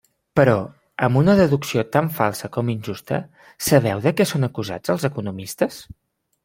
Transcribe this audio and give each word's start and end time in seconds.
Però, 0.37 0.53
amb 1.07 1.19
una 1.21 1.35
deducció 1.39 1.83
tan 1.97 2.09
falsa 2.17 2.49
com 2.57 2.73
injusta, 2.77 3.21
¿sabeu 3.69 4.03
de 4.09 4.17
què 4.19 4.29
són 4.35 4.53
acusats 4.53 4.97
els 4.97 5.09
economistes? 5.15 5.81